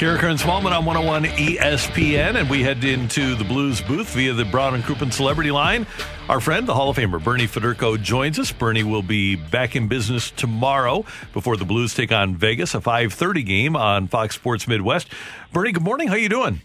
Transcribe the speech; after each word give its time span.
Karraker 0.00 0.30
and 0.30 0.38
Smallman 0.40 0.72
on 0.72 0.86
101 0.86 1.24
ESPN, 1.24 2.40
and 2.40 2.48
we 2.48 2.62
head 2.62 2.82
into 2.84 3.34
the 3.34 3.44
Blues 3.44 3.82
booth 3.82 4.08
via 4.14 4.32
the 4.32 4.46
Brown 4.46 4.74
and 4.74 4.82
Crouppen 4.82 5.12
Celebrity 5.12 5.50
Line. 5.50 5.86
Our 6.26 6.40
friend, 6.40 6.66
the 6.66 6.74
Hall 6.74 6.88
of 6.88 6.96
Famer 6.96 7.22
Bernie 7.22 7.46
Federko, 7.46 8.00
joins 8.00 8.38
us. 8.38 8.50
Bernie 8.50 8.82
will 8.82 9.02
be 9.02 9.36
back 9.36 9.76
in 9.76 9.88
business 9.88 10.30
tomorrow 10.30 11.04
before 11.34 11.58
the 11.58 11.66
Blues 11.66 11.92
take 11.92 12.12
on 12.12 12.34
Vegas, 12.34 12.74
a 12.74 12.80
5:30 12.80 13.42
game 13.42 13.76
on 13.76 14.08
Fox 14.08 14.34
Sports 14.36 14.66
Midwest. 14.66 15.06
Bernie, 15.52 15.72
good 15.72 15.82
morning. 15.82 16.08
How 16.08 16.14
are 16.14 16.18
you 16.18 16.30
doing? 16.30 16.62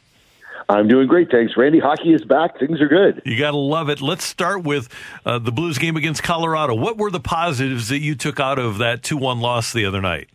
I'm 0.69 0.87
doing 0.87 1.09
great, 1.09 1.29
thanks, 1.29 1.57
Randy. 1.57 1.79
Hockey 1.79 2.13
is 2.13 2.23
back. 2.23 2.57
Things 2.57 2.79
are 2.79 2.87
good. 2.87 3.21
You 3.25 3.37
got 3.37 3.51
to 3.51 3.57
love 3.57 3.89
it. 3.89 3.99
Let's 3.99 4.23
start 4.23 4.63
with 4.63 4.87
uh, 5.25 5.39
the 5.39 5.51
Blues 5.51 5.77
game 5.77 5.97
against 5.97 6.23
Colorado. 6.23 6.73
What 6.73 6.97
were 6.97 7.11
the 7.11 7.19
positives 7.19 7.89
that 7.89 7.99
you 7.99 8.15
took 8.15 8.39
out 8.39 8.59
of 8.59 8.77
that 8.77 9.03
2 9.03 9.17
1 9.17 9.41
loss 9.41 9.73
the 9.73 9.85
other 9.85 10.01
night? 10.01 10.29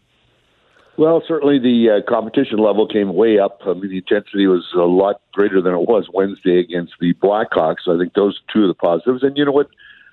Well, 1.00 1.22
certainly 1.26 1.58
the 1.58 1.88
uh, 1.88 2.10
competition 2.10 2.58
level 2.58 2.86
came 2.86 3.14
way 3.14 3.38
up. 3.38 3.62
I 3.64 3.72
mean, 3.72 3.88
the 3.88 3.96
intensity 3.96 4.46
was 4.46 4.66
a 4.74 4.80
lot 4.80 5.22
greater 5.32 5.62
than 5.62 5.72
it 5.72 5.88
was 5.88 6.06
Wednesday 6.12 6.60
against 6.60 6.92
the 7.00 7.14
Blackhawks. 7.14 7.86
So 7.86 7.94
I 7.94 7.98
think 7.98 8.12
those 8.12 8.38
two 8.52 8.64
of 8.64 8.68
the 8.68 8.74
positives. 8.74 9.22
And 9.22 9.34
you 9.34 9.46
know 9.46 9.52
what? 9.52 9.70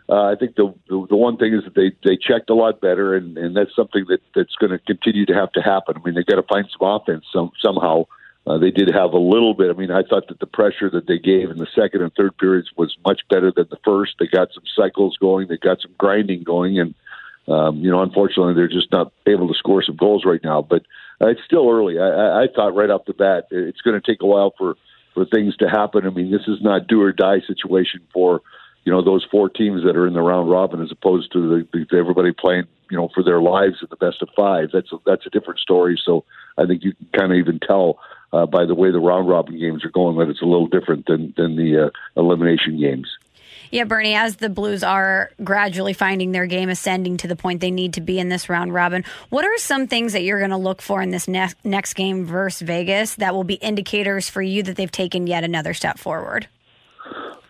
Uh, 0.08 0.32
I 0.32 0.36
think 0.40 0.56
the, 0.56 0.74
the 0.88 1.06
the 1.10 1.18
one 1.18 1.36
thing 1.36 1.54
is 1.54 1.66
that 1.66 1.76
they 1.76 1.92
they 2.06 2.16
checked 2.16 2.50
a 2.50 2.54
lot 2.54 2.80
better, 2.80 3.18
and 3.18 3.38
and 3.38 3.54
that's 3.54 3.76
something 3.76 4.06
that 4.08 4.22
that's 4.34 4.56
going 4.56 4.72
to 4.72 4.80
continue 4.80 5.26
to 5.26 5.34
have 5.34 5.52
to 5.52 5.62
happen. 5.62 5.98
I 5.98 6.06
mean, 6.06 6.16
they 6.16 6.24
got 6.24 6.38
to 6.38 6.48
find 6.48 6.66
some 6.72 6.88
offense 6.88 7.26
some 7.34 7.52
somehow. 7.62 8.06
Uh, 8.48 8.58
they 8.58 8.72
did 8.72 8.88
have 8.88 9.12
a 9.12 9.20
little 9.20 9.54
bit. 9.54 9.70
I 9.70 9.74
mean, 9.74 9.92
I 9.92 10.04
thought 10.04 10.30
that 10.30 10.40
the 10.40 10.48
pressure 10.48 10.90
that 10.90 11.06
they 11.06 11.20
gave 11.20 11.52
in 11.52 11.58
the 11.58 11.68
second 11.76 12.02
and 12.02 12.14
third 12.14 12.38
periods 12.38 12.70
was 12.78 12.96
much 13.06 13.24
better 13.30 13.52
than 13.54 13.68
the 13.70 13.80
first. 13.84 14.14
They 14.20 14.28
got 14.28 14.54
some 14.54 14.64
cycles 14.74 15.18
going. 15.18 15.50
They 15.50 15.58
got 15.58 15.82
some 15.82 15.92
grinding 15.98 16.44
going, 16.44 16.80
and 16.80 16.96
um, 17.48 17.78
you 17.78 17.90
know, 17.90 18.02
unfortunately, 18.02 18.54
they're 18.54 18.68
just 18.68 18.92
not 18.92 19.14
able 19.26 19.48
to 19.48 19.54
score 19.54 19.82
some 19.82 19.96
goals 19.96 20.26
right 20.26 20.44
now. 20.44 20.62
But 20.62 20.84
uh, 21.22 21.28
it's 21.28 21.44
still 21.46 21.70
early. 21.70 21.98
I, 22.00 22.44
I 22.44 22.48
thought 22.54 22.76
right 22.76 22.90
off 22.90 23.06
the 23.06 23.14
bat 23.14 23.48
it's 23.52 23.82
going 23.82 24.00
to 24.00 24.06
take 24.06 24.22
a 24.22 24.26
while 24.26 24.54
for 24.58 24.76
for 25.14 25.26
things 25.26 25.56
to 25.58 25.70
happen. 25.70 26.06
I 26.06 26.10
mean, 26.10 26.32
this 26.32 26.48
is 26.48 26.62
not 26.62 26.88
do 26.88 27.02
or 27.02 27.12
die 27.12 27.42
situation 27.48 28.02
for 28.14 28.42
you 28.84 28.92
know 28.92 29.04
those 29.04 29.26
four 29.30 29.50
teams 29.50 29.84
that 29.84 29.98
are 29.98 30.08
in 30.08 30.14
the 30.14 30.22
round 30.22 30.50
robin 30.50 30.82
as 30.82 30.92
opposed 30.92 31.34
to 31.34 31.66
the, 31.74 31.86
the 31.90 31.98
everybody 31.98 32.32
playing 32.32 32.68
you 32.90 32.98
know 32.98 33.10
for 33.14 33.24
their 33.24 33.42
lives 33.42 33.78
at 33.82 33.90
the 33.90 33.96
best 33.96 34.22
of 34.22 34.30
five. 34.36 34.70
That's 34.72 34.92
a, 34.92 34.98
that's 35.06 35.26
a 35.26 35.30
different 35.30 35.60
story. 35.60 36.00
So 36.04 36.26
I 36.58 36.66
think 36.66 36.84
you 36.84 36.94
can 36.94 37.08
kind 37.18 37.32
of 37.32 37.38
even 37.38 37.60
tell 37.60 38.00
uh, 38.34 38.46
by 38.46 38.66
the 38.66 38.76
way 38.76 38.92
the 38.92 39.00
round 39.00 39.28
robin 39.28 39.60
games 39.60 39.84
are 39.86 39.92
going 39.92 40.18
that 40.18 40.30
it's 40.30 40.42
a 40.42 40.46
little 40.46 40.68
different 40.68 41.06
than 41.06 41.34
than 41.38 41.56
the 41.56 41.88
uh, 41.88 41.90
elimination 42.16 42.80
games. 42.80 43.10
Yeah, 43.72 43.84
Bernie, 43.84 44.16
as 44.16 44.38
the 44.38 44.50
Blues 44.50 44.84
are 44.84 45.32
gradually 45.44 45.94
finding 45.94 46.32
their 46.32 46.46
game 46.46 46.70
ascending 46.70 47.18
to 47.18 47.28
the 47.28 47.36
point 47.36 47.62
they 47.62 47.72
need 47.72 47.94
to 47.94 48.02
be 48.02 48.20
in 48.20 48.30
this 48.30 48.50
round 48.50 48.74
robin, 48.74 49.04
what 49.30 49.46
are 49.46 49.58
some 49.58 49.88
things 49.88 50.14
that 50.14 50.24
you're 50.24 50.40
going 50.40 50.52
to 50.52 50.58
look 50.58 50.82
for 50.82 51.02
in 51.02 51.12
this 51.12 51.28
next, 51.28 51.58
next 51.64 51.94
game 51.94 52.26
versus 52.26 52.62
Vegas 52.62 53.16
that 53.16 53.34
will 53.34 53.44
be 53.44 53.56
indicators 53.56 54.30
for 54.30 54.42
you 54.42 54.64
that 54.64 54.76
they've 54.76 54.92
taken 54.92 55.28
yet 55.28 55.44
another 55.44 55.74
step 55.74 55.98
forward? 55.98 56.48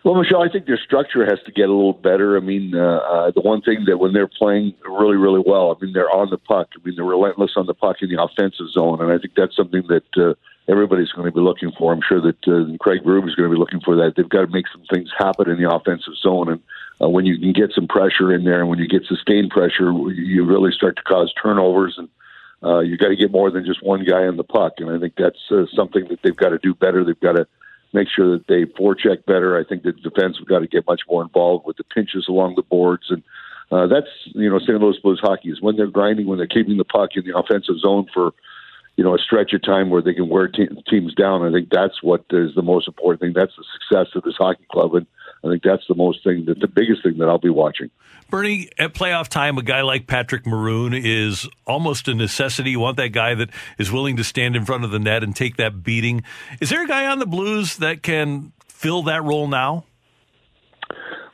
Well, 0.04 0.14
Michelle, 0.14 0.42
I 0.42 0.48
think 0.48 0.66
their 0.66 0.78
structure 0.78 1.24
has 1.26 1.38
to 1.44 1.52
get 1.52 1.68
a 1.68 1.72
little 1.72 1.92
better. 1.92 2.36
I 2.36 2.40
mean, 2.40 2.74
uh, 2.74 2.98
uh, 2.98 3.30
the 3.32 3.40
one 3.40 3.62
thing 3.62 3.84
that 3.86 3.98
when 3.98 4.12
they're 4.12 4.28
playing 4.28 4.74
really, 4.84 5.16
really 5.16 5.42
well, 5.44 5.76
I 5.76 5.84
mean, 5.84 5.92
they're 5.92 6.10
on 6.10 6.30
the 6.30 6.38
puck. 6.38 6.68
I 6.74 6.78
mean, 6.84 6.94
they're 6.94 7.04
relentless 7.04 7.52
on 7.56 7.66
the 7.66 7.74
puck 7.74 7.96
in 8.00 8.08
the 8.08 8.22
offensive 8.22 8.70
zone, 8.70 9.02
and 9.02 9.12
I 9.12 9.18
think 9.18 9.34
that's 9.36 9.56
something 9.56 9.82
that 9.88 10.06
uh, 10.16 10.34
everybody's 10.68 11.10
going 11.10 11.26
to 11.26 11.32
be 11.32 11.40
looking 11.40 11.72
for. 11.76 11.92
I'm 11.92 12.00
sure 12.06 12.20
that 12.20 12.46
uh, 12.46 12.76
Craig 12.78 13.02
Berube 13.02 13.28
is 13.28 13.34
going 13.34 13.50
to 13.50 13.54
be 13.54 13.58
looking 13.58 13.80
for 13.80 13.96
that. 13.96 14.14
They've 14.16 14.28
got 14.28 14.42
to 14.42 14.52
make 14.52 14.66
some 14.72 14.84
things 14.92 15.10
happen 15.18 15.50
in 15.50 15.60
the 15.60 15.70
offensive 15.70 16.14
zone, 16.22 16.52
and 16.52 16.62
uh, 17.02 17.08
when 17.08 17.26
you 17.26 17.38
can 17.38 17.52
get 17.52 17.72
some 17.74 17.88
pressure 17.88 18.32
in 18.32 18.44
there, 18.44 18.60
and 18.60 18.68
when 18.68 18.78
you 18.78 18.86
get 18.86 19.04
sustained 19.04 19.50
pressure, 19.50 19.90
you 20.12 20.44
really 20.44 20.72
start 20.72 20.96
to 20.96 21.02
cause 21.02 21.32
turnovers, 21.42 21.96
and 21.98 22.08
uh, 22.62 22.80
you 22.80 22.96
got 22.96 23.08
to 23.08 23.16
get 23.16 23.32
more 23.32 23.50
than 23.50 23.64
just 23.64 23.82
one 23.82 24.04
guy 24.04 24.26
on 24.26 24.36
the 24.36 24.44
puck. 24.44 24.74
And 24.78 24.90
I 24.90 24.98
think 24.98 25.14
that's 25.16 25.50
uh, 25.50 25.66
something 25.74 26.06
that 26.08 26.20
they've 26.22 26.36
got 26.36 26.50
to 26.50 26.58
do 26.58 26.74
better. 26.74 27.04
They've 27.04 27.18
got 27.18 27.32
to 27.32 27.46
make 27.92 28.08
sure 28.14 28.36
that 28.36 28.46
they 28.48 28.64
forecheck 28.64 29.24
better. 29.26 29.58
I 29.58 29.64
think 29.64 29.82
the 29.82 29.92
defense 29.92 30.36
have 30.38 30.48
got 30.48 30.60
to 30.60 30.66
get 30.66 30.86
much 30.86 31.02
more 31.08 31.22
involved 31.22 31.66
with 31.66 31.76
the 31.76 31.84
pinches 31.84 32.26
along 32.28 32.54
the 32.56 32.62
boards 32.62 33.04
and. 33.10 33.22
Uh, 33.70 33.86
that's 33.86 34.08
you 34.24 34.48
know 34.48 34.58
St. 34.58 34.80
Louis 34.80 34.96
Blues 35.02 35.20
hockey 35.22 35.50
is 35.50 35.60
when 35.60 35.76
they're 35.76 35.88
grinding, 35.88 36.26
when 36.26 36.38
they're 36.38 36.46
keeping 36.46 36.78
the 36.78 36.86
puck 36.86 37.10
in 37.16 37.24
the 37.26 37.36
offensive 37.36 37.78
zone 37.78 38.06
for 38.14 38.32
you 38.98 39.04
know, 39.04 39.14
a 39.14 39.18
stretch 39.18 39.52
of 39.52 39.62
time 39.62 39.90
where 39.90 40.02
they 40.02 40.12
can 40.12 40.28
wear 40.28 40.48
te- 40.48 40.66
teams 40.90 41.14
down. 41.14 41.46
I 41.46 41.52
think 41.52 41.68
that's 41.70 42.02
what 42.02 42.24
is 42.30 42.56
the 42.56 42.62
most 42.62 42.88
important 42.88 43.20
thing. 43.20 43.32
That's 43.32 43.54
the 43.56 43.64
success 43.78 44.16
of 44.16 44.24
this 44.24 44.34
hockey 44.36 44.66
club, 44.72 44.92
and 44.96 45.06
I 45.44 45.48
think 45.48 45.62
that's 45.62 45.86
the 45.88 45.94
most 45.94 46.24
thing, 46.24 46.44
that 46.46 46.60
the 46.60 46.68
biggest 46.68 47.02
thing 47.02 47.18
that 47.18 47.28
I'll 47.28 47.38
be 47.38 47.50
watching. 47.50 47.90
Bernie, 48.30 48.68
at 48.78 48.92
playoff 48.92 49.28
time, 49.28 49.56
a 49.56 49.62
guy 49.62 49.82
like 49.82 50.06
Patrick 50.06 50.46
Maroon 50.46 50.92
is 50.92 51.48
almost 51.66 52.08
a 52.08 52.14
necessity. 52.14 52.72
You 52.72 52.80
want 52.80 52.98
that 52.98 53.10
guy 53.10 53.34
that 53.34 53.50
is 53.78 53.90
willing 53.90 54.16
to 54.16 54.24
stand 54.24 54.56
in 54.56 54.66
front 54.66 54.84
of 54.84 54.90
the 54.90 54.98
net 54.98 55.22
and 55.22 55.34
take 55.34 55.56
that 55.56 55.82
beating. 55.82 56.22
Is 56.60 56.70
there 56.70 56.84
a 56.84 56.88
guy 56.88 57.06
on 57.06 57.20
the 57.20 57.26
Blues 57.26 57.76
that 57.78 58.02
can 58.02 58.52
fill 58.66 59.02
that 59.04 59.24
role 59.24 59.48
now? 59.48 59.84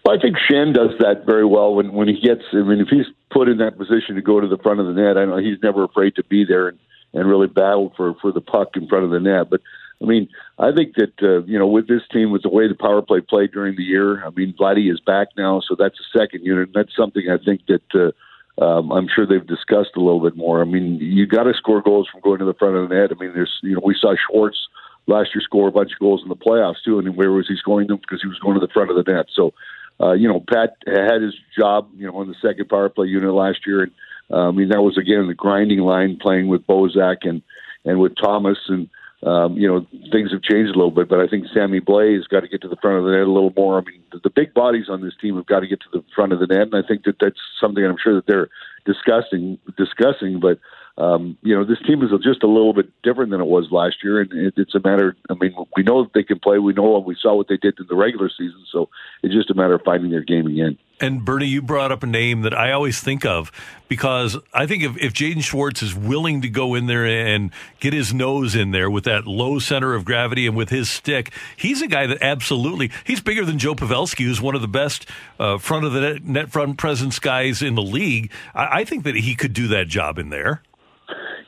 Well, 0.04 0.16
I 0.16 0.20
think 0.20 0.36
Schenn 0.36 0.74
does 0.74 0.90
that 1.00 1.24
very 1.24 1.46
well 1.46 1.74
when 1.74 1.92
when 1.92 2.08
he 2.08 2.20
gets. 2.20 2.42
I 2.52 2.58
mean, 2.58 2.80
if 2.80 2.88
he's 2.88 3.06
put 3.32 3.48
in 3.48 3.58
that 3.58 3.78
position 3.78 4.16
to 4.16 4.22
go 4.22 4.38
to 4.38 4.46
the 4.46 4.58
front 4.58 4.78
of 4.80 4.86
the 4.86 4.92
net, 4.92 5.16
I 5.16 5.24
know 5.24 5.38
he's 5.38 5.58
never 5.62 5.82
afraid 5.82 6.14
to 6.16 6.24
be 6.24 6.44
there 6.44 6.68
and 6.68 6.78
and 7.14 7.28
really 7.28 7.46
battle 7.46 7.92
for 7.96 8.14
for 8.20 8.30
the 8.30 8.42
puck 8.42 8.76
in 8.76 8.86
front 8.86 9.04
of 9.04 9.10
the 9.10 9.20
net. 9.20 9.48
But 9.48 9.62
I 10.02 10.06
mean, 10.06 10.28
I 10.58 10.72
think 10.72 10.94
that 10.96 11.14
uh, 11.22 11.44
you 11.44 11.58
know 11.58 11.66
with 11.66 11.88
this 11.88 12.02
team, 12.12 12.30
with 12.30 12.42
the 12.42 12.48
way 12.48 12.68
the 12.68 12.74
power 12.74 13.02
play 13.02 13.20
played 13.20 13.52
during 13.52 13.76
the 13.76 13.82
year, 13.82 14.24
I 14.24 14.30
mean, 14.30 14.54
Vladdy 14.58 14.92
is 14.92 15.00
back 15.00 15.28
now, 15.36 15.60
so 15.60 15.76
that's 15.78 15.98
a 15.98 16.18
second 16.18 16.44
unit. 16.44 16.68
And 16.68 16.74
that's 16.74 16.96
something 16.96 17.24
I 17.30 17.42
think 17.42 17.62
that. 17.66 17.94
Uh, 17.94 18.12
um, 18.56 18.92
I'm 18.92 19.08
sure 19.12 19.26
they've 19.26 19.44
discussed 19.44 19.96
a 19.96 20.00
little 20.00 20.20
bit 20.20 20.36
more. 20.36 20.62
I 20.62 20.64
mean, 20.64 20.98
you 21.00 21.26
got 21.26 21.42
to 21.42 21.54
score 21.54 21.82
goals 21.82 22.08
from 22.08 22.20
going 22.20 22.38
to 22.38 22.44
the 22.44 22.54
front 22.54 22.76
of 22.76 22.88
the 22.88 22.94
net. 22.94 23.10
I 23.10 23.20
mean, 23.20 23.32
there's, 23.34 23.50
you 23.64 23.74
know, 23.74 23.82
we 23.84 23.96
saw 24.00 24.14
Schwartz 24.14 24.68
last 25.06 25.30
year 25.34 25.42
score 25.42 25.68
a 25.68 25.72
bunch 25.72 25.92
of 25.92 25.98
goals 25.98 26.22
in 26.22 26.28
the 26.28 26.36
playoffs 26.36 26.82
too, 26.84 26.98
and 26.98 27.16
where 27.16 27.32
was 27.32 27.48
he 27.48 27.56
scoring 27.56 27.88
them? 27.88 27.98
Because 27.98 28.22
he 28.22 28.28
was 28.28 28.38
going 28.38 28.54
to 28.54 28.64
the 28.64 28.72
front 28.72 28.90
of 28.90 28.96
the 28.96 29.12
net. 29.12 29.26
So, 29.34 29.52
uh, 30.00 30.12
you 30.12 30.28
know, 30.28 30.40
Pat 30.40 30.76
had 30.86 31.22
his 31.22 31.34
job, 31.58 31.88
you 31.96 32.06
know, 32.06 32.16
on 32.16 32.28
the 32.28 32.34
second 32.40 32.68
power 32.68 32.88
play 32.88 33.06
unit 33.06 33.32
last 33.32 33.66
year, 33.66 33.82
and 33.82 33.92
uh, 34.30 34.48
I 34.48 34.50
mean 34.50 34.68
that 34.70 34.82
was 34.82 34.98
again 34.98 35.26
the 35.28 35.34
grinding 35.34 35.80
line, 35.80 36.18
playing 36.20 36.48
with 36.48 36.66
Bozak 36.66 37.18
and 37.22 37.42
and 37.84 38.00
with 38.00 38.14
Thomas 38.16 38.58
and 38.68 38.88
um, 39.24 39.56
you 39.56 39.66
know 39.66 39.86
things 40.12 40.32
have 40.32 40.42
changed 40.42 40.74
a 40.74 40.78
little 40.78 40.90
bit, 40.90 41.08
but 41.08 41.20
I 41.20 41.26
think 41.26 41.46
Sammy 41.52 41.80
Blais 41.80 42.16
has 42.16 42.26
got 42.26 42.40
to 42.40 42.48
get 42.48 42.60
to 42.62 42.68
the 42.68 42.76
front 42.76 42.98
of 42.98 43.04
the 43.04 43.12
net 43.12 43.26
a 43.26 43.30
little 43.30 43.52
more. 43.56 43.78
I 43.78 43.84
mean, 43.84 44.02
the, 44.12 44.20
the 44.22 44.30
big 44.30 44.52
bodies 44.52 44.86
on 44.90 45.02
this 45.02 45.14
team 45.20 45.36
have 45.36 45.46
got 45.46 45.60
to 45.60 45.66
get 45.66 45.80
to 45.80 45.88
the 45.92 46.04
front 46.14 46.32
of 46.32 46.40
the 46.40 46.46
net, 46.46 46.68
and 46.72 46.74
I 46.74 46.86
think 46.86 47.04
that 47.04 47.16
that's 47.20 47.40
something 47.60 47.84
I'm 47.84 47.96
sure 48.02 48.14
that 48.14 48.26
they're 48.26 48.48
discussing 48.84 49.58
discussing. 49.78 50.40
But 50.40 50.58
um, 51.02 51.38
you 51.42 51.54
know, 51.54 51.64
this 51.64 51.80
team 51.86 52.02
is 52.02 52.10
just 52.22 52.42
a 52.42 52.46
little 52.46 52.74
bit 52.74 52.90
different 53.02 53.30
than 53.30 53.40
it 53.40 53.46
was 53.46 53.68
last 53.70 53.96
year, 54.04 54.20
and 54.20 54.30
it, 54.32 54.54
it's 54.56 54.74
a 54.74 54.80
matter. 54.80 55.16
I 55.30 55.34
mean, 55.34 55.54
we 55.76 55.82
know 55.82 56.04
that 56.04 56.12
they 56.12 56.22
can 56.22 56.38
play. 56.38 56.58
We 56.58 56.74
know 56.74 56.82
what 56.82 57.06
we 57.06 57.16
saw 57.20 57.34
what 57.34 57.48
they 57.48 57.56
did 57.56 57.78
in 57.80 57.86
the 57.88 57.96
regular 57.96 58.28
season, 58.28 58.64
so 58.70 58.90
it's 59.22 59.34
just 59.34 59.50
a 59.50 59.54
matter 59.54 59.74
of 59.74 59.82
finding 59.84 60.10
their 60.10 60.22
game 60.22 60.46
again. 60.46 60.78
And 61.00 61.24
Bernie, 61.24 61.46
you 61.46 61.60
brought 61.60 61.90
up 61.90 62.02
a 62.02 62.06
name 62.06 62.42
that 62.42 62.54
I 62.54 62.70
always 62.70 63.00
think 63.00 63.26
of 63.26 63.50
because 63.88 64.36
I 64.52 64.66
think 64.66 64.82
if, 64.84 64.96
if 64.96 65.12
Jaden 65.12 65.42
Schwartz 65.42 65.82
is 65.82 65.94
willing 65.94 66.40
to 66.42 66.48
go 66.48 66.74
in 66.74 66.86
there 66.86 67.04
and 67.04 67.50
get 67.80 67.92
his 67.92 68.14
nose 68.14 68.54
in 68.54 68.70
there 68.70 68.88
with 68.88 69.04
that 69.04 69.26
low 69.26 69.58
center 69.58 69.94
of 69.94 70.04
gravity 70.04 70.46
and 70.46 70.56
with 70.56 70.70
his 70.70 70.88
stick, 70.88 71.32
he's 71.56 71.82
a 71.82 71.88
guy 71.88 72.06
that 72.06 72.18
absolutely 72.22 72.90
he's 73.04 73.20
bigger 73.20 73.44
than 73.44 73.58
Joe 73.58 73.74
Pavelski, 73.74 74.24
who's 74.24 74.40
one 74.40 74.54
of 74.54 74.62
the 74.62 74.68
best 74.68 75.06
uh, 75.40 75.58
front 75.58 75.84
of 75.84 75.92
the 75.92 76.00
net, 76.00 76.24
net 76.24 76.50
front 76.50 76.78
presence 76.78 77.18
guys 77.18 77.60
in 77.60 77.74
the 77.74 77.82
league. 77.82 78.30
I, 78.54 78.80
I 78.80 78.84
think 78.84 79.04
that 79.04 79.16
he 79.16 79.34
could 79.34 79.52
do 79.52 79.68
that 79.68 79.88
job 79.88 80.18
in 80.18 80.30
there. 80.30 80.62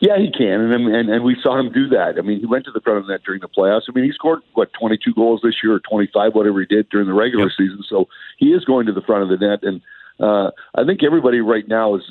Yeah, 0.00 0.18
he 0.18 0.30
can, 0.30 0.60
and, 0.60 0.94
and 0.94 1.08
and 1.08 1.24
we 1.24 1.36
saw 1.42 1.58
him 1.58 1.72
do 1.72 1.88
that. 1.88 2.18
I 2.18 2.20
mean, 2.20 2.40
he 2.40 2.46
went 2.46 2.64
to 2.66 2.70
the 2.70 2.80
front 2.80 2.98
of 2.98 3.06
the 3.06 3.12
net 3.12 3.22
during 3.24 3.40
the 3.40 3.48
playoffs. 3.48 3.82
I 3.88 3.92
mean, 3.94 4.04
he 4.04 4.12
scored 4.12 4.40
what 4.52 4.70
twenty 4.78 4.98
two 5.02 5.14
goals 5.14 5.40
this 5.42 5.54
year, 5.62 5.74
or 5.74 5.80
twenty 5.80 6.08
five, 6.12 6.34
whatever 6.34 6.60
he 6.60 6.66
did 6.66 6.88
during 6.90 7.06
the 7.06 7.14
regular 7.14 7.46
yep. 7.46 7.52
season. 7.56 7.82
So 7.88 8.06
he 8.36 8.52
is 8.52 8.64
going 8.64 8.86
to 8.86 8.92
the 8.92 9.00
front 9.00 9.22
of 9.22 9.28
the 9.30 9.46
net, 9.46 9.60
and 9.62 9.80
uh, 10.20 10.50
I 10.74 10.84
think 10.84 11.02
everybody 11.02 11.40
right 11.40 11.66
now 11.66 11.94
is. 11.94 12.02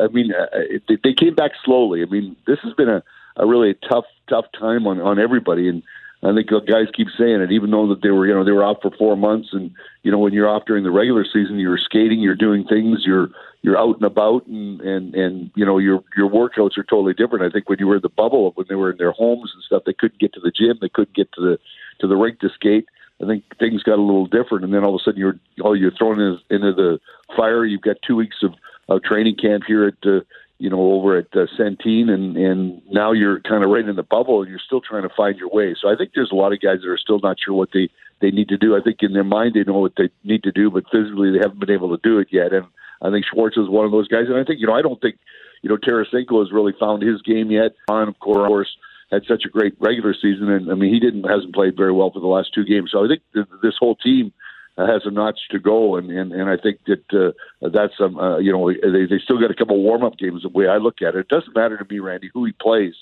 I 0.00 0.06
mean, 0.08 0.32
uh, 0.32 0.46
they, 0.88 0.98
they 1.02 1.14
came 1.14 1.34
back 1.34 1.52
slowly. 1.64 2.02
I 2.02 2.06
mean, 2.06 2.36
this 2.46 2.58
has 2.62 2.74
been 2.74 2.88
a, 2.88 3.02
a 3.36 3.46
really 3.46 3.74
tough, 3.88 4.04
tough 4.28 4.46
time 4.58 4.86
on 4.86 5.00
on 5.00 5.18
everybody, 5.18 5.68
and 5.68 5.82
I 6.24 6.32
think 6.32 6.50
the 6.50 6.60
guys 6.60 6.86
keep 6.94 7.08
saying 7.18 7.40
it, 7.40 7.50
even 7.50 7.72
though 7.72 7.88
that 7.88 8.00
they 8.00 8.10
were, 8.10 8.26
you 8.26 8.34
know, 8.34 8.44
they 8.44 8.52
were 8.52 8.64
out 8.64 8.80
for 8.80 8.92
four 8.96 9.16
months, 9.16 9.48
and 9.52 9.72
you 10.04 10.12
know, 10.12 10.18
when 10.18 10.32
you're 10.32 10.48
off 10.48 10.66
during 10.66 10.84
the 10.84 10.90
regular 10.90 11.24
season, 11.24 11.58
you're 11.58 11.78
skating, 11.78 12.20
you're 12.20 12.36
doing 12.36 12.64
things, 12.64 13.00
you're 13.04 13.30
you're 13.62 13.76
out 13.76 13.96
and 13.96 14.04
about, 14.04 14.46
and 14.46 14.80
and 14.80 15.16
and 15.16 15.50
you 15.56 15.66
know, 15.66 15.78
your 15.78 16.04
your 16.16 16.30
workouts 16.30 16.78
are 16.78 16.84
totally 16.84 17.12
different. 17.12 17.44
I 17.44 17.50
think 17.52 17.68
when 17.68 17.80
you 17.80 17.88
were 17.88 17.96
in 17.96 18.02
the 18.02 18.08
bubble, 18.08 18.52
when 18.54 18.66
they 18.68 18.76
were 18.76 18.92
in 18.92 18.98
their 18.98 19.10
homes 19.10 19.50
and 19.52 19.64
stuff, 19.64 19.82
they 19.84 19.92
couldn't 19.92 20.20
get 20.20 20.32
to 20.34 20.40
the 20.40 20.52
gym, 20.52 20.78
they 20.80 20.88
couldn't 20.88 21.16
get 21.16 21.32
to 21.32 21.40
the 21.40 21.58
to 22.00 22.06
the 22.06 22.16
rink 22.16 22.38
to 22.40 22.50
skate. 22.50 22.86
I 23.20 23.26
think 23.26 23.44
things 23.58 23.82
got 23.82 23.98
a 23.98 24.02
little 24.02 24.26
different, 24.26 24.64
and 24.64 24.72
then 24.72 24.84
all 24.84 24.94
of 24.94 25.00
a 25.00 25.04
sudden 25.04 25.18
you're 25.18 25.40
oh 25.64 25.72
you're 25.72 25.96
thrown 25.96 26.20
in, 26.20 26.38
into 26.50 26.72
the 26.72 27.00
fire. 27.36 27.64
You've 27.64 27.82
got 27.82 27.96
two 28.06 28.14
weeks 28.14 28.36
of, 28.44 28.54
of 28.88 29.02
training 29.02 29.36
camp 29.36 29.64
here 29.66 29.86
at 29.86 30.08
uh, 30.08 30.20
you 30.62 30.70
know, 30.70 30.92
over 30.92 31.18
at 31.18 31.26
uh, 31.34 31.46
Centene, 31.58 32.08
and 32.08 32.36
and 32.36 32.80
now 32.88 33.10
you're 33.10 33.40
kind 33.40 33.64
of 33.64 33.70
right 33.70 33.84
in 33.84 33.96
the 33.96 34.04
bubble, 34.04 34.42
and 34.42 34.48
you're 34.48 34.60
still 34.64 34.80
trying 34.80 35.02
to 35.02 35.12
find 35.16 35.36
your 35.36 35.48
way. 35.48 35.74
So 35.74 35.88
I 35.88 35.96
think 35.96 36.12
there's 36.14 36.30
a 36.30 36.36
lot 36.36 36.52
of 36.52 36.60
guys 36.60 36.82
that 36.82 36.88
are 36.88 36.96
still 36.96 37.18
not 37.18 37.38
sure 37.44 37.52
what 37.52 37.70
they 37.74 37.88
they 38.20 38.30
need 38.30 38.48
to 38.50 38.56
do. 38.56 38.76
I 38.76 38.80
think 38.80 38.98
in 39.00 39.12
their 39.12 39.24
mind 39.24 39.54
they 39.54 39.64
know 39.64 39.80
what 39.80 39.94
they 39.96 40.08
need 40.22 40.44
to 40.44 40.52
do, 40.52 40.70
but 40.70 40.84
physically 40.92 41.32
they 41.32 41.42
haven't 41.42 41.58
been 41.58 41.72
able 41.72 41.90
to 41.90 42.00
do 42.08 42.20
it 42.20 42.28
yet. 42.30 42.52
And 42.52 42.66
I 43.02 43.10
think 43.10 43.26
Schwartz 43.26 43.56
is 43.56 43.68
one 43.68 43.86
of 43.86 43.90
those 43.90 44.06
guys. 44.06 44.26
And 44.28 44.38
I 44.38 44.44
think 44.44 44.60
you 44.60 44.68
know 44.68 44.74
I 44.74 44.82
don't 44.82 45.00
think 45.00 45.16
you 45.62 45.68
know 45.68 45.76
Tarasenko 45.76 46.38
has 46.38 46.52
really 46.52 46.74
found 46.78 47.02
his 47.02 47.20
game 47.22 47.50
yet. 47.50 47.74
On 47.88 48.06
of 48.06 48.20
course 48.20 48.70
had 49.10 49.24
such 49.26 49.42
a 49.44 49.48
great 49.48 49.74
regular 49.80 50.14
season, 50.14 50.48
and 50.48 50.70
I 50.70 50.74
mean 50.74 50.94
he 50.94 51.00
didn't 51.00 51.24
hasn't 51.24 51.56
played 51.56 51.76
very 51.76 51.92
well 51.92 52.12
for 52.12 52.20
the 52.20 52.28
last 52.28 52.54
two 52.54 52.64
games. 52.64 52.90
So 52.92 53.04
I 53.04 53.08
think 53.08 53.22
th- 53.34 53.46
this 53.64 53.74
whole 53.80 53.96
team 53.96 54.32
has 54.78 55.02
a 55.04 55.10
notch 55.10 55.38
to 55.50 55.58
go, 55.58 55.96
and 55.96 56.10
and, 56.10 56.32
and 56.32 56.48
I 56.48 56.56
think 56.56 56.78
that 56.86 57.04
uh, 57.12 57.68
that's 57.68 57.94
um 58.00 58.18
uh, 58.18 58.38
you 58.38 58.52
know 58.52 58.72
they 58.72 59.06
they 59.06 59.18
still 59.22 59.40
got 59.40 59.50
a 59.50 59.54
couple 59.54 59.80
warm 59.82 60.02
up 60.02 60.18
games. 60.18 60.42
The 60.42 60.48
way 60.48 60.68
I 60.68 60.78
look 60.78 61.02
at 61.02 61.14
it, 61.14 61.20
it 61.20 61.28
doesn't 61.28 61.54
matter 61.54 61.76
to 61.76 61.84
me, 61.84 61.98
Randy, 61.98 62.30
who 62.32 62.44
he 62.44 62.52
plays. 62.52 62.94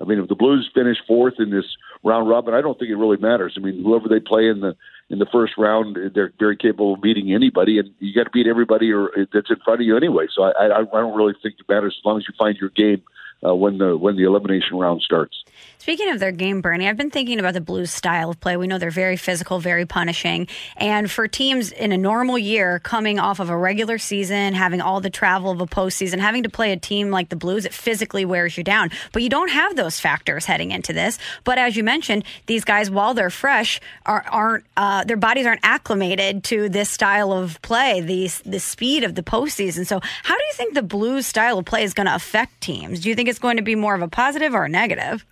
I 0.00 0.04
mean, 0.04 0.20
if 0.20 0.28
the 0.28 0.36
Blues 0.36 0.70
finish 0.72 0.98
fourth 1.06 1.34
in 1.38 1.50
this 1.50 1.64
round 2.04 2.28
robin, 2.28 2.54
I 2.54 2.60
don't 2.60 2.78
think 2.78 2.90
it 2.90 2.96
really 2.96 3.16
matters. 3.16 3.54
I 3.56 3.60
mean, 3.60 3.82
whoever 3.82 4.08
they 4.08 4.20
play 4.20 4.48
in 4.48 4.60
the 4.60 4.76
in 5.10 5.18
the 5.18 5.26
first 5.32 5.54
round, 5.58 5.98
they're 6.14 6.32
very 6.38 6.56
capable 6.56 6.94
of 6.94 7.00
beating 7.00 7.32
anybody, 7.32 7.78
and 7.78 7.90
you 7.98 8.14
got 8.14 8.24
to 8.24 8.30
beat 8.30 8.46
everybody 8.46 8.92
or 8.92 9.10
that's 9.32 9.50
in 9.50 9.56
front 9.64 9.80
of 9.80 9.86
you 9.86 9.96
anyway. 9.96 10.26
So 10.34 10.44
I, 10.44 10.50
I, 10.50 10.80
I 10.80 11.00
don't 11.00 11.16
really 11.16 11.34
think 11.42 11.56
it 11.58 11.68
matters 11.68 11.96
as 11.98 12.04
long 12.04 12.18
as 12.18 12.24
you 12.28 12.34
find 12.38 12.56
your 12.56 12.70
game 12.70 13.02
uh, 13.44 13.54
when 13.54 13.78
the 13.78 13.96
when 13.96 14.16
the 14.16 14.24
elimination 14.24 14.76
round 14.76 15.02
starts. 15.02 15.44
Speaking 15.78 16.10
of 16.10 16.18
their 16.18 16.32
game, 16.32 16.60
Bernie, 16.60 16.88
I've 16.88 16.96
been 16.96 17.10
thinking 17.10 17.38
about 17.38 17.54
the 17.54 17.60
Blues' 17.60 17.90
style 17.90 18.30
of 18.30 18.40
play. 18.40 18.56
We 18.56 18.66
know 18.66 18.78
they're 18.78 18.90
very 18.90 19.16
physical, 19.16 19.58
very 19.60 19.86
punishing, 19.86 20.48
and 20.76 21.10
for 21.10 21.28
teams 21.28 21.70
in 21.72 21.92
a 21.92 21.96
normal 21.96 22.36
year, 22.36 22.78
coming 22.80 23.18
off 23.18 23.38
of 23.38 23.48
a 23.48 23.56
regular 23.56 23.96
season, 23.96 24.54
having 24.54 24.80
all 24.80 25.00
the 25.00 25.08
travel 25.08 25.50
of 25.50 25.60
a 25.60 25.66
postseason, 25.66 26.18
having 26.18 26.42
to 26.42 26.50
play 26.50 26.72
a 26.72 26.76
team 26.76 27.10
like 27.10 27.28
the 27.28 27.36
Blues, 27.36 27.64
it 27.64 27.72
physically 27.72 28.24
wears 28.24 28.58
you 28.58 28.64
down. 28.64 28.90
But 29.12 29.22
you 29.22 29.28
don't 29.28 29.50
have 29.50 29.76
those 29.76 30.00
factors 30.00 30.44
heading 30.44 30.72
into 30.72 30.92
this. 30.92 31.18
But 31.44 31.58
as 31.58 31.76
you 31.76 31.84
mentioned, 31.84 32.24
these 32.46 32.64
guys, 32.64 32.90
while 32.90 33.14
they're 33.14 33.30
fresh, 33.30 33.80
are, 34.04 34.24
aren't 34.28 34.64
uh, 34.76 35.04
their 35.04 35.16
bodies 35.16 35.46
aren't 35.46 35.64
acclimated 35.64 36.44
to 36.44 36.68
this 36.68 36.90
style 36.90 37.32
of 37.32 37.62
play, 37.62 38.00
the 38.00 38.28
the 38.44 38.60
speed 38.60 39.04
of 39.04 39.14
the 39.14 39.22
postseason. 39.22 39.86
So, 39.86 40.00
how 40.02 40.36
do 40.36 40.42
you 40.42 40.52
think 40.54 40.74
the 40.74 40.82
Blues' 40.82 41.26
style 41.26 41.58
of 41.58 41.64
play 41.64 41.84
is 41.84 41.94
going 41.94 42.08
to 42.08 42.14
affect 42.14 42.60
teams? 42.60 43.00
Do 43.00 43.08
you 43.08 43.14
think 43.14 43.27
think 43.28 43.34
it's 43.34 43.42
going 43.42 43.58
to 43.58 43.62
be 43.62 43.74
more 43.74 43.94
of 43.94 44.02
a 44.02 44.08
positive 44.08 44.54
or 44.54 44.64
a 44.64 44.68
negative? 44.68 45.24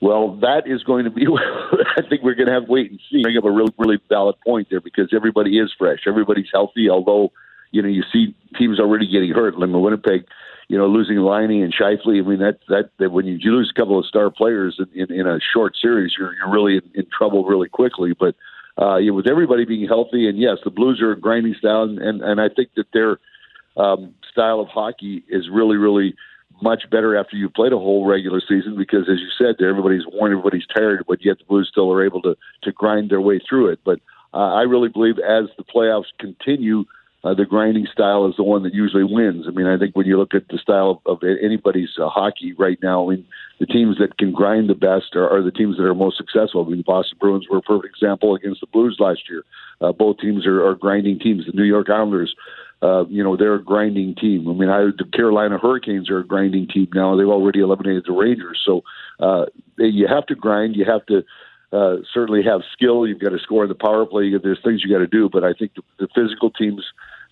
Well, 0.00 0.36
that 0.36 0.62
is 0.66 0.82
going 0.82 1.04
to 1.04 1.10
be. 1.10 1.26
I 1.96 2.02
think 2.08 2.22
we're 2.22 2.34
going 2.34 2.46
to 2.46 2.52
have 2.52 2.66
to 2.66 2.70
wait 2.70 2.90
and 2.90 3.00
see. 3.10 3.22
Bring 3.22 3.36
up 3.36 3.44
a 3.44 3.50
really, 3.50 3.72
really 3.76 3.98
valid 4.08 4.36
point 4.46 4.68
there 4.70 4.80
because 4.80 5.10
everybody 5.14 5.58
is 5.58 5.70
fresh. 5.76 6.00
Everybody's 6.06 6.48
healthy. 6.52 6.88
Although, 6.88 7.32
you 7.72 7.82
know, 7.82 7.88
you 7.88 8.02
see 8.12 8.34
teams 8.56 8.80
already 8.80 9.10
getting 9.10 9.32
hurt. 9.32 9.58
Like 9.58 9.70
Winnipeg, 9.70 10.24
you 10.68 10.78
know, 10.78 10.86
losing 10.86 11.18
Laine 11.18 11.62
and 11.62 11.74
Scheifele. 11.74 12.24
I 12.24 12.26
mean, 12.26 12.38
that, 12.38 12.60
that 12.68 12.90
that 12.98 13.10
when 13.10 13.26
you, 13.26 13.38
you 13.40 13.50
lose 13.50 13.72
a 13.74 13.78
couple 13.78 13.98
of 13.98 14.06
star 14.06 14.30
players 14.30 14.78
in, 14.78 15.02
in, 15.02 15.20
in 15.20 15.26
a 15.26 15.38
short 15.52 15.74
series, 15.76 16.12
you're 16.16 16.34
you're 16.34 16.50
really 16.50 16.76
in, 16.76 16.82
in 16.94 17.06
trouble 17.10 17.44
really 17.44 17.68
quickly. 17.68 18.12
But 18.18 18.36
uh, 18.80 18.96
you 18.98 19.12
with 19.12 19.28
everybody 19.28 19.64
being 19.64 19.88
healthy, 19.88 20.28
and 20.28 20.38
yes, 20.38 20.58
the 20.62 20.70
Blues 20.70 21.02
are 21.02 21.16
grinding 21.16 21.54
style, 21.58 21.82
and 21.82 21.98
and, 21.98 22.22
and 22.22 22.40
I 22.40 22.48
think 22.48 22.70
that 22.76 22.86
their 22.92 23.18
um, 23.76 24.14
style 24.30 24.60
of 24.60 24.68
hockey 24.68 25.24
is 25.28 25.48
really, 25.50 25.76
really 25.76 26.14
much 26.62 26.84
better 26.90 27.16
after 27.16 27.36
you've 27.36 27.54
played 27.54 27.72
a 27.72 27.78
whole 27.78 28.06
regular 28.06 28.40
season 28.40 28.76
because, 28.76 29.08
as 29.08 29.18
you 29.18 29.28
said, 29.38 29.62
everybody's 29.64 30.06
worn, 30.12 30.32
everybody's 30.32 30.66
tired, 30.74 31.04
but 31.06 31.24
yet 31.24 31.38
the 31.38 31.44
Blues 31.44 31.68
still 31.70 31.92
are 31.92 32.04
able 32.04 32.22
to 32.22 32.36
to 32.62 32.72
grind 32.72 33.10
their 33.10 33.20
way 33.20 33.40
through 33.48 33.68
it. 33.68 33.80
But 33.84 34.00
uh, 34.34 34.54
I 34.54 34.62
really 34.62 34.88
believe 34.88 35.18
as 35.18 35.44
the 35.56 35.64
playoffs 35.64 36.12
continue, 36.18 36.84
uh, 37.24 37.34
the 37.34 37.44
grinding 37.44 37.86
style 37.92 38.26
is 38.28 38.36
the 38.36 38.44
one 38.44 38.62
that 38.62 38.74
usually 38.74 39.02
wins. 39.02 39.46
I 39.48 39.50
mean, 39.50 39.66
I 39.66 39.76
think 39.76 39.96
when 39.96 40.06
you 40.06 40.16
look 40.16 40.34
at 40.34 40.48
the 40.48 40.58
style 40.58 41.02
of, 41.04 41.22
of 41.22 41.28
anybody's 41.42 41.90
uh, 42.00 42.08
hockey 42.08 42.52
right 42.52 42.78
now, 42.82 43.06
I 43.06 43.16
mean, 43.16 43.26
the 43.58 43.66
teams 43.66 43.98
that 43.98 44.18
can 44.18 44.32
grind 44.32 44.70
the 44.70 44.74
best 44.74 45.16
are, 45.16 45.28
are 45.28 45.42
the 45.42 45.50
teams 45.50 45.76
that 45.76 45.84
are 45.84 45.94
most 45.94 46.16
successful. 46.16 46.64
I 46.64 46.68
mean, 46.68 46.78
the 46.78 46.84
Boston 46.84 47.18
Bruins 47.20 47.46
were 47.50 47.58
a 47.58 47.62
perfect 47.62 47.96
example 47.96 48.36
against 48.36 48.60
the 48.60 48.68
Blues 48.68 48.98
last 49.00 49.28
year. 49.28 49.42
Uh, 49.80 49.90
both 49.90 50.18
teams 50.18 50.46
are, 50.46 50.64
are 50.64 50.76
grinding 50.76 51.18
teams. 51.18 51.46
The 51.46 51.52
New 51.52 51.64
York 51.64 51.90
Islanders 51.90 52.34
uh, 52.82 53.04
you 53.06 53.24
know, 53.24 53.36
they're 53.36 53.54
a 53.54 53.62
grinding 53.62 54.14
team. 54.14 54.48
I 54.48 54.52
mean, 54.52 54.68
I, 54.68 54.84
the 54.96 55.04
Carolina 55.12 55.58
Hurricanes 55.58 56.10
are 56.10 56.20
a 56.20 56.26
grinding 56.26 56.68
team 56.68 56.88
now. 56.94 57.16
They've 57.16 57.26
already 57.26 57.60
eliminated 57.60 58.04
the 58.06 58.12
Rangers. 58.12 58.60
So 58.64 58.82
uh, 59.18 59.46
you 59.76 60.06
have 60.06 60.26
to 60.26 60.34
grind. 60.34 60.76
You 60.76 60.84
have 60.84 61.04
to 61.06 61.24
uh, 61.72 61.96
certainly 62.14 62.42
have 62.44 62.62
skill. 62.72 63.06
You've 63.06 63.18
got 63.18 63.30
to 63.30 63.38
score 63.40 63.64
in 63.64 63.68
the 63.68 63.74
power 63.74 64.06
play. 64.06 64.30
There's 64.40 64.60
things 64.62 64.82
you 64.84 64.92
got 64.92 65.00
to 65.00 65.08
do. 65.08 65.28
But 65.28 65.44
I 65.44 65.54
think 65.54 65.72
the, 65.74 65.82
the 65.98 66.08
physical 66.14 66.50
teams 66.50 66.84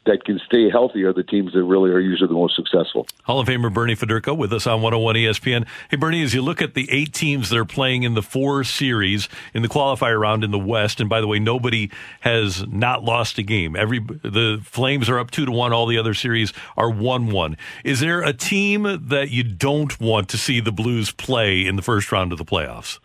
that 0.06 0.24
can 0.24 0.40
stay 0.46 0.70
healthy 0.70 1.02
are 1.04 1.12
the 1.12 1.22
teams 1.22 1.52
that 1.52 1.62
really 1.62 1.90
are 1.90 2.00
usually 2.00 2.28
the 2.28 2.34
most 2.34 2.56
successful. 2.56 3.06
Hall 3.24 3.40
of 3.40 3.48
Famer 3.48 3.72
Bernie 3.72 3.94
Federko 3.94 4.36
with 4.36 4.52
us 4.52 4.66
on 4.66 4.82
101 4.82 5.16
ESPN. 5.16 5.66
Hey, 5.90 5.96
Bernie, 5.96 6.22
as 6.22 6.34
you 6.34 6.42
look 6.42 6.62
at 6.62 6.74
the 6.74 6.90
eight 6.90 7.12
teams 7.12 7.50
that 7.50 7.58
are 7.58 7.64
playing 7.64 8.02
in 8.02 8.14
the 8.14 8.22
four 8.22 8.64
series 8.64 9.28
in 9.54 9.62
the 9.62 9.68
qualifier 9.68 10.18
round 10.18 10.44
in 10.44 10.50
the 10.50 10.58
West, 10.58 11.00
and 11.00 11.08
by 11.08 11.20
the 11.20 11.26
way, 11.26 11.38
nobody 11.38 11.90
has 12.20 12.66
not 12.66 13.04
lost 13.04 13.38
a 13.38 13.42
game. 13.42 13.76
Every 13.76 13.98
the 13.98 14.60
Flames 14.62 15.08
are 15.08 15.18
up 15.18 15.30
two 15.30 15.44
to 15.44 15.52
one. 15.52 15.72
All 15.72 15.86
the 15.86 15.98
other 15.98 16.14
series 16.14 16.52
are 16.76 16.90
one 16.90 17.30
one. 17.30 17.56
Is 17.84 18.00
there 18.00 18.22
a 18.22 18.32
team 18.32 18.82
that 19.08 19.30
you 19.30 19.42
don't 19.42 19.98
want 20.00 20.28
to 20.30 20.38
see 20.38 20.60
the 20.60 20.72
Blues 20.72 21.10
play 21.10 21.66
in 21.66 21.76
the 21.76 21.82
first 21.82 22.10
round 22.12 22.32
of 22.32 22.38
the 22.38 22.44
playoffs? 22.44 22.98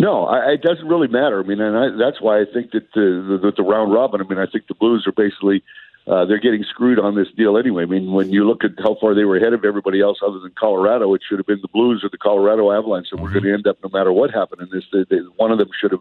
No, 0.00 0.24
I, 0.24 0.52
it 0.52 0.62
doesn't 0.62 0.88
really 0.88 1.08
matter. 1.08 1.40
I 1.40 1.46
mean, 1.46 1.60
and 1.60 1.76
I, 1.76 1.88
that's 2.02 2.22
why 2.22 2.40
I 2.40 2.44
think 2.50 2.72
that 2.72 2.90
the, 2.94 3.38
the 3.42 3.52
the 3.54 3.62
round 3.62 3.92
robin. 3.92 4.22
I 4.22 4.24
mean, 4.24 4.38
I 4.38 4.46
think 4.46 4.66
the 4.66 4.74
Blues 4.74 5.06
are 5.06 5.12
basically 5.12 5.62
uh, 6.10 6.24
they're 6.24 6.40
getting 6.40 6.64
screwed 6.64 6.98
on 6.98 7.14
this 7.14 7.28
deal 7.36 7.56
anyway. 7.56 7.84
I 7.84 7.86
mean, 7.86 8.10
when 8.10 8.30
you 8.30 8.44
look 8.44 8.64
at 8.64 8.72
how 8.78 8.96
far 9.00 9.14
they 9.14 9.24
were 9.24 9.36
ahead 9.36 9.52
of 9.52 9.64
everybody 9.64 10.00
else 10.00 10.18
other 10.26 10.40
than 10.40 10.52
Colorado, 10.58 11.14
it 11.14 11.22
should 11.26 11.38
have 11.38 11.46
been 11.46 11.60
the 11.62 11.68
Blues 11.68 12.02
or 12.02 12.08
the 12.10 12.18
Colorado 12.18 12.72
Avalanche 12.72 13.08
that 13.10 13.16
mm-hmm. 13.16 13.24
were 13.24 13.30
going 13.30 13.44
to 13.44 13.52
end 13.52 13.66
up 13.68 13.78
no 13.84 13.90
matter 13.92 14.12
what 14.12 14.32
happened 14.32 14.62
in 14.62 14.68
this. 14.72 14.84
They, 14.92 15.04
they, 15.08 15.22
one 15.36 15.52
of 15.52 15.58
them 15.58 15.68
should 15.80 15.92
have 15.92 16.00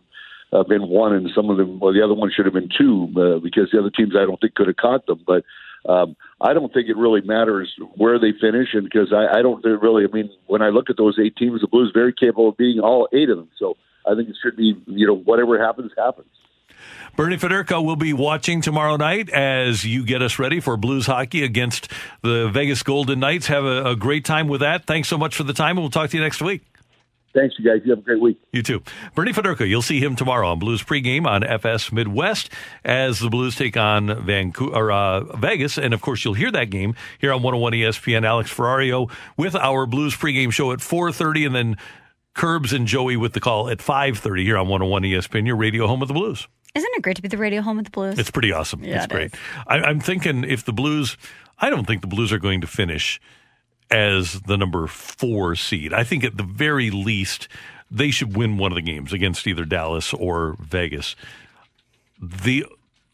uh, 0.51 0.63
been 0.63 0.87
one, 0.89 1.13
and 1.13 1.29
some 1.35 1.51
of 1.51 1.57
them, 1.57 1.79
well, 1.79 1.93
the 1.93 2.03
other 2.03 2.15
one 2.15 2.31
should 2.35 2.45
have 2.45 2.55
been 2.55 2.69
two 2.75 3.13
uh, 3.17 3.37
because 3.37 3.69
the 3.71 3.77
other 3.77 3.91
teams 3.91 4.15
I 4.15 4.25
don't 4.25 4.41
think 4.41 4.55
could 4.55 4.65
have 4.65 4.77
caught 4.77 5.05
them. 5.05 5.23
But 5.27 5.43
um, 5.87 6.15
I 6.41 6.53
don't 6.53 6.73
think 6.73 6.89
it 6.89 6.97
really 6.97 7.21
matters 7.21 7.71
where 7.95 8.17
they 8.17 8.31
finish, 8.31 8.69
and 8.73 8.83
because 8.83 9.13
I, 9.13 9.39
I 9.39 9.41
don't 9.43 9.63
really. 9.63 10.05
I 10.05 10.07
mean, 10.11 10.31
when 10.47 10.63
I 10.63 10.69
look 10.69 10.89
at 10.89 10.97
those 10.97 11.19
eight 11.19 11.35
teams, 11.35 11.61
the 11.61 11.67
Blues 11.67 11.91
very 11.93 12.13
capable 12.13 12.49
of 12.49 12.57
being 12.57 12.79
all 12.79 13.07
eight 13.13 13.29
of 13.29 13.37
them. 13.37 13.49
So 13.59 13.77
I 14.07 14.15
think 14.15 14.29
it 14.29 14.37
should 14.41 14.57
be, 14.57 14.75
you 14.87 15.05
know, 15.05 15.15
whatever 15.15 15.63
happens, 15.63 15.91
happens. 15.95 16.29
Bernie 17.15 17.37
Federko 17.37 17.83
will 17.83 17.95
be 17.95 18.13
watching 18.13 18.61
tomorrow 18.61 18.95
night 18.95 19.29
as 19.29 19.83
you 19.83 20.05
get 20.05 20.21
us 20.21 20.39
ready 20.39 20.59
for 20.59 20.77
Blues 20.77 21.05
hockey 21.05 21.43
against 21.43 21.91
the 22.21 22.49
Vegas 22.49 22.83
Golden 22.83 23.19
Knights. 23.19 23.47
Have 23.47 23.65
a, 23.65 23.85
a 23.85 23.95
great 23.95 24.23
time 24.23 24.47
with 24.47 24.61
that. 24.61 24.85
Thanks 24.85 25.07
so 25.07 25.17
much 25.17 25.35
for 25.35 25.43
the 25.43 25.53
time, 25.53 25.71
and 25.71 25.79
we'll 25.79 25.89
talk 25.89 26.09
to 26.11 26.17
you 26.17 26.23
next 26.23 26.41
week. 26.41 26.61
Thanks, 27.33 27.55
you 27.59 27.65
guys. 27.65 27.81
You 27.85 27.91
have 27.91 27.99
a 27.99 28.03
great 28.03 28.19
week. 28.19 28.39
You 28.51 28.63
too. 28.63 28.81
Bernie 29.13 29.33
Federko, 29.33 29.67
you'll 29.67 29.83
see 29.83 29.99
him 29.99 30.15
tomorrow 30.15 30.49
on 30.49 30.59
Blues 30.59 30.81
pregame 30.81 31.27
on 31.27 31.43
FS 31.43 31.91
Midwest 31.91 32.49
as 32.83 33.19
the 33.19 33.29
Blues 33.29 33.55
take 33.55 33.77
on 33.77 34.25
Vancouver, 34.25 34.75
or, 34.75 34.91
uh, 34.91 35.37
Vegas. 35.37 35.77
And 35.77 35.93
of 35.93 36.01
course, 36.01 36.25
you'll 36.25 36.33
hear 36.33 36.51
that 36.51 36.71
game 36.71 36.95
here 37.19 37.31
on 37.31 37.43
101 37.43 37.73
ESPN. 37.73 38.25
Alex 38.25 38.51
Ferrario 38.51 39.11
with 39.37 39.55
our 39.55 39.85
Blues 39.85 40.15
pregame 40.15 40.51
show 40.51 40.71
at 40.71 40.79
4.30 40.79 41.45
and 41.45 41.55
then 41.55 41.77
Curbs 42.33 42.73
and 42.73 42.87
Joey 42.87 43.17
with 43.17 43.33
the 43.33 43.39
call 43.39 43.69
at 43.69 43.77
5.30 43.77 44.43
here 44.43 44.57
on 44.57 44.67
101 44.67 45.03
ESPN, 45.03 45.45
your 45.45 45.55
radio 45.55 45.85
home 45.87 46.01
of 46.01 46.07
the 46.07 46.13
Blues. 46.13 46.47
Isn't 46.75 46.91
it 46.95 47.01
great 47.01 47.15
to 47.15 47.21
be 47.21 47.27
the 47.27 47.37
radio 47.37 47.61
home 47.61 47.79
of 47.79 47.85
the 47.85 47.91
Blues? 47.91 48.19
It's 48.19 48.31
pretty 48.31 48.51
awesome. 48.51 48.83
Yeah, 48.83 48.97
it's 48.97 49.05
it 49.05 49.11
great. 49.11 49.35
I, 49.67 49.79
I'm 49.79 49.99
thinking 49.99 50.43
if 50.43 50.65
the 50.65 50.73
Blues, 50.73 51.17
I 51.57 51.69
don't 51.69 51.85
think 51.85 52.01
the 52.01 52.07
Blues 52.07 52.31
are 52.31 52.39
going 52.39 52.61
to 52.61 52.67
finish 52.67 53.19
as 53.91 54.41
the 54.41 54.55
number 54.55 54.85
four 54.87 55.55
seed. 55.55 55.93
I 55.93 56.03
think 56.03 56.23
at 56.23 56.37
the 56.37 56.43
very 56.43 56.91
least, 56.91 57.47
they 57.89 58.11
should 58.11 58.35
win 58.35 58.57
one 58.57 58.71
of 58.71 58.75
the 58.75 58.81
games 58.81 59.13
against 59.13 59.47
either 59.47 59.65
Dallas 59.65 60.13
or 60.13 60.55
Vegas. 60.59 61.15
The 62.21 62.65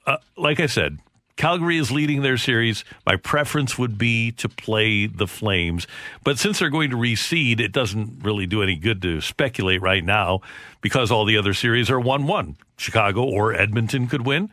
uh, 0.06 0.18
like 0.38 0.60
I 0.60 0.66
said, 0.68 1.00
Calgary 1.38 1.78
is 1.78 1.92
leading 1.92 2.22
their 2.22 2.38
series. 2.38 2.86
My 3.06 3.18
preference 3.18 3.78
would 3.78 3.98
be 3.98 4.32
to 4.34 4.48
play 4.48 5.06
the 5.06 5.28
Flames. 5.28 5.86
But 6.24 6.40
since 6.40 6.60
they're 6.60 6.70
going 6.70 6.92
to 6.92 6.96
reseed, 6.96 7.60
it 7.60 7.74
doesn't 7.74 8.24
really 8.24 8.46
do 8.46 8.64
any 8.64 8.76
good 8.76 9.02
to 9.02 9.20
speculate 9.20 9.82
right 9.82 10.04
now 10.04 10.40
because 10.82 11.12
all 11.12 11.26
the 11.26 11.38
other 11.38 11.54
series 11.54 11.90
are 11.90 12.00
1 12.00 12.26
1. 12.26 12.58
Chicago 12.78 13.24
or 13.24 13.54
Edmonton 13.54 14.08
could 14.08 14.26
win. 14.26 14.50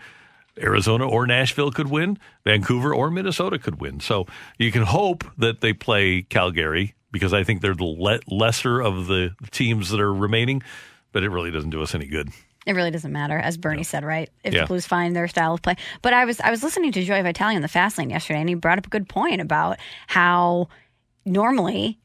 Arizona 0.61 1.09
or 1.09 1.27
Nashville 1.27 1.71
could 1.71 1.89
win. 1.89 2.19
Vancouver 2.45 2.95
or 2.95 3.11
Minnesota 3.11 3.59
could 3.59 3.81
win. 3.81 4.01
So 4.01 4.27
you 4.59 4.73
can 4.73 4.83
hope 4.83 5.25
that 5.39 5.61
they 5.61 5.73
play 5.73 6.23
Calgary 6.23 6.95
because 7.13 7.33
I 7.33 7.45
think 7.45 7.61
they're 7.61 7.75
the 7.75 7.85
le- 7.85 8.21
lesser 8.27 8.81
of 8.81 9.07
the 9.07 9.35
teams 9.51 9.91
that 9.91 10.01
are 10.01 10.13
remaining, 10.13 10.63
but 11.13 11.23
it 11.23 11.31
really 11.31 11.51
doesn't 11.51 11.71
do 11.71 11.83
us 11.83 11.95
any 11.95 12.07
good. 12.07 12.31
It 12.67 12.75
really 12.75 12.91
doesn't 12.91 13.13
matter, 13.13 13.37
as 13.37 13.57
Bernie 13.57 13.83
said, 13.83 14.05
right? 14.05 14.31
If 14.45 14.55
Yeah. 14.55 14.61
the 14.61 14.67
Blues 14.67 14.87
find 14.87 15.17
their 15.17 15.27
style 15.29 15.55
of 15.55 15.63
play. 15.63 15.77
But 16.01 16.15
I 16.15 16.25
was 16.25 16.41
I 16.41 16.51
was 16.51 16.63
listening 16.63 16.93
to 16.93 17.03
Joey 17.03 17.23
Vitale 17.23 17.57
on 17.57 17.63
the 17.63 17.69
fast 17.69 17.99
lane 17.99 18.11
yesterday, 18.11 18.41
and 18.41 18.49
he 18.49 18.55
brought 18.55 18.79
up 18.79 18.87
a 18.87 18.91
good 18.91 19.09
point 19.09 19.41
about 19.41 19.79
how 20.07 20.69
normally 21.25 21.99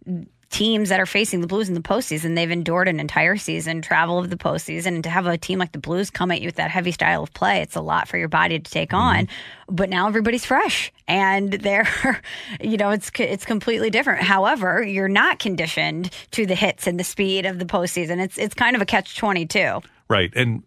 teams 0.49 0.87
that 0.89 0.99
are 0.99 1.05
facing 1.05 1.41
the 1.41 1.47
Blues 1.47 1.67
in 1.67 1.75
the 1.75 1.81
postseason, 1.81 2.33
they've 2.35 2.49
endured 2.49 2.87
an 2.87 3.01
entire 3.01 3.35
season, 3.35 3.81
travel 3.81 4.17
of 4.17 4.29
the 4.29 4.37
postseason, 4.37 4.87
and 4.87 5.03
to 5.03 5.09
have 5.09 5.25
a 5.27 5.37
team 5.37 5.59
like 5.59 5.73
the 5.73 5.77
Blues 5.77 6.09
come 6.09 6.31
at 6.31 6.39
you 6.39 6.47
with 6.47 6.55
that 6.55 6.71
heavy 6.71 6.91
style 6.93 7.21
of 7.23 7.33
play, 7.33 7.61
it's 7.61 7.75
a 7.75 7.81
lot 7.81 8.07
for 8.07 8.17
your 8.17 8.29
body 8.29 8.57
to 8.57 8.71
take 8.71 8.93
on. 8.93 9.25
Mm-hmm. 9.25 9.75
But 9.75 9.89
now 9.89 10.07
everybody's 10.07 10.45
fresh, 10.45 10.93
and 11.07 11.51
they're, 11.61 11.87
you 12.61 12.77
know, 12.77 12.91
it's 12.91 13.11
it's 13.19 13.45
completely 13.45 13.89
different. 13.89 14.23
However, 14.23 14.81
you're 14.81 15.09
not 15.09 15.39
conditioned 15.39 16.11
to 16.31 16.45
the 16.45 16.55
hits 16.55 16.87
and 16.87 16.97
the 16.97 17.03
speed 17.03 17.45
of 17.45 17.59
the 17.59 17.65
postseason. 17.65 18.19
It's 18.23 18.37
it's 18.37 18.53
kind 18.55 18.75
of 18.75 18.81
a 18.81 18.85
catch 18.85 19.17
twenty 19.17 19.45
two. 19.45 19.81
Right. 20.09 20.31
And 20.35 20.63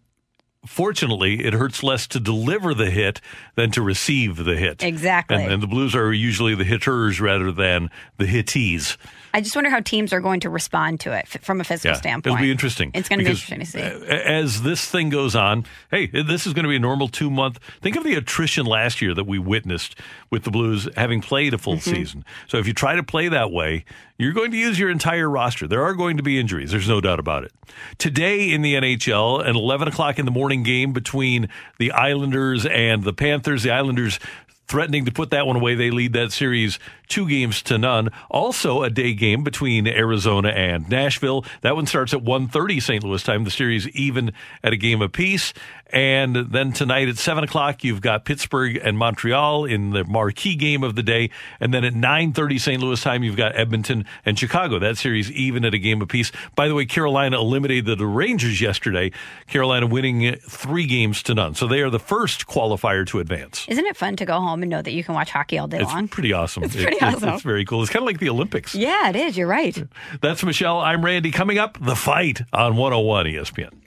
fortunately, 0.65 1.43
it 1.43 1.53
hurts 1.53 1.81
less 1.83 2.05
to 2.07 2.19
deliver 2.19 2.73
the 2.73 2.89
hit 2.91 3.19
than 3.55 3.71
to 3.71 3.81
receive 3.81 4.37
the 4.37 4.55
hit. 4.55 4.83
Exactly. 4.83 5.43
And, 5.43 5.53
and 5.53 5.63
the 5.63 5.67
Blues 5.67 5.95
are 5.95 6.13
usually 6.13 6.53
the 6.55 6.63
hitters 6.63 7.19
rather 7.19 7.51
than 7.51 7.89
the 8.17 8.25
hittees. 8.25 8.97
I 9.33 9.39
just 9.39 9.55
wonder 9.55 9.69
how 9.69 9.79
teams 9.79 10.11
are 10.11 10.19
going 10.19 10.41
to 10.41 10.49
respond 10.49 10.99
to 11.01 11.13
it 11.17 11.25
from 11.25 11.61
a 11.61 11.63
physical 11.63 11.95
standpoint. 11.95 12.33
It'll 12.35 12.43
be 12.43 12.51
interesting. 12.51 12.91
It's 12.93 13.07
going 13.07 13.19
to 13.19 13.25
be 13.25 13.31
interesting 13.31 13.59
to 13.59 13.65
see. 13.65 13.79
As 13.79 14.61
this 14.61 14.85
thing 14.85 15.09
goes 15.09 15.37
on, 15.37 15.65
hey, 15.89 16.07
this 16.07 16.45
is 16.45 16.53
going 16.53 16.63
to 16.63 16.69
be 16.69 16.75
a 16.75 16.79
normal 16.79 17.07
two 17.07 17.31
month. 17.31 17.57
Think 17.81 17.95
of 17.95 18.03
the 18.03 18.15
attrition 18.15 18.65
last 18.65 19.01
year 19.01 19.13
that 19.13 19.23
we 19.25 19.39
witnessed 19.39 19.95
with 20.31 20.43
the 20.43 20.51
Blues 20.51 20.89
having 20.97 21.21
played 21.21 21.53
a 21.53 21.57
full 21.57 21.71
Mm-hmm. 21.77 21.95
season. 21.95 22.25
So 22.49 22.57
if 22.57 22.67
you 22.67 22.73
try 22.73 22.95
to 22.95 23.03
play 23.03 23.29
that 23.29 23.51
way, 23.51 23.85
you're 24.21 24.33
going 24.33 24.51
to 24.51 24.57
use 24.57 24.77
your 24.77 24.89
entire 24.89 25.29
roster. 25.29 25.67
There 25.67 25.83
are 25.83 25.93
going 25.93 26.17
to 26.17 26.23
be 26.23 26.39
injuries. 26.39 26.71
There's 26.71 26.87
no 26.87 27.01
doubt 27.01 27.19
about 27.19 27.43
it. 27.43 27.51
Today 27.97 28.51
in 28.51 28.61
the 28.61 28.75
NHL, 28.75 29.45
an 29.47 29.55
11 29.55 29.87
o'clock 29.87 30.19
in 30.19 30.25
the 30.25 30.31
morning 30.31 30.63
game 30.63 30.93
between 30.93 31.49
the 31.79 31.91
Islanders 31.91 32.65
and 32.65 33.03
the 33.03 33.13
Panthers. 33.13 33.63
The 33.63 33.71
Islanders 33.71 34.19
threatening 34.67 35.05
to 35.05 35.11
put 35.11 35.31
that 35.31 35.45
one 35.45 35.57
away. 35.57 35.75
They 35.75 35.91
lead 35.91 36.13
that 36.13 36.31
series 36.31 36.79
two 37.11 37.27
games 37.27 37.61
to 37.63 37.77
none. 37.77 38.09
Also 38.29 38.81
a 38.83 38.89
day 38.89 39.13
game 39.13 39.43
between 39.43 39.85
Arizona 39.87 40.49
and 40.49 40.89
Nashville. 40.89 41.45
That 41.61 41.75
one 41.75 41.85
starts 41.85 42.13
at 42.13 42.21
1.30 42.23 42.81
St. 42.81 43.03
Louis 43.03 43.21
time. 43.21 43.43
The 43.43 43.51
series 43.51 43.87
even 43.89 44.31
at 44.63 44.73
a 44.73 44.77
game 44.77 45.01
apiece. 45.01 45.53
And 45.93 46.33
then 46.37 46.71
tonight 46.71 47.09
at 47.09 47.17
7 47.17 47.43
o'clock, 47.43 47.83
you've 47.83 47.99
got 47.99 48.23
Pittsburgh 48.23 48.77
and 48.81 48.97
Montreal 48.97 49.65
in 49.65 49.89
the 49.89 50.05
marquee 50.05 50.55
game 50.55 50.83
of 50.83 50.95
the 50.95 51.03
day. 51.03 51.29
And 51.59 51.73
then 51.73 51.83
at 51.83 51.93
9.30 51.93 52.61
St. 52.61 52.81
Louis 52.81 53.01
time, 53.01 53.23
you've 53.23 53.35
got 53.35 53.57
Edmonton 53.57 54.05
and 54.25 54.39
Chicago. 54.39 54.79
That 54.79 54.97
series 54.97 55.29
even 55.31 55.65
at 55.65 55.73
a 55.73 55.77
game 55.77 56.01
apiece. 56.01 56.31
By 56.55 56.69
the 56.69 56.75
way, 56.75 56.85
Carolina 56.85 57.37
eliminated 57.37 57.97
the 57.97 58.05
Rangers 58.05 58.61
yesterday. 58.61 59.11
Carolina 59.47 59.85
winning 59.85 60.35
three 60.47 60.85
games 60.85 61.21
to 61.23 61.33
none. 61.35 61.55
So 61.55 61.67
they 61.67 61.81
are 61.81 61.89
the 61.89 61.99
first 61.99 62.47
qualifier 62.47 63.05
to 63.07 63.19
advance. 63.19 63.65
Isn't 63.67 63.85
it 63.85 63.97
fun 63.97 64.15
to 64.15 64.25
go 64.25 64.39
home 64.39 64.63
and 64.63 64.69
know 64.69 64.81
that 64.81 64.93
you 64.93 65.03
can 65.03 65.13
watch 65.13 65.31
hockey 65.31 65.57
all 65.57 65.67
day 65.67 65.79
It's 65.81 65.91
long? 65.91 66.07
pretty 66.07 66.31
awesome. 66.31 66.63
It's 66.63 66.75
pretty 66.75 67.00
awesome. 67.01 67.29
It's 67.29 67.43
very 67.43 67.65
cool. 67.65 67.81
It's 67.81 67.91
kind 67.91 68.03
of 68.03 68.07
like 68.07 68.19
the 68.19 68.29
Olympics. 68.29 68.75
Yeah, 68.75 69.09
it 69.09 69.15
is. 69.15 69.37
You're 69.37 69.47
right. 69.47 69.77
That's 70.21 70.43
Michelle. 70.43 70.79
I'm 70.79 71.03
Randy. 71.03 71.31
Coming 71.31 71.57
up, 71.57 71.77
the 71.81 71.95
fight 71.95 72.41
on 72.53 72.75
101 72.75 73.25
ESPN. 73.25 73.80